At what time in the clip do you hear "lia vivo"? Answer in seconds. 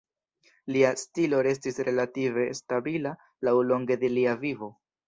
4.19-4.75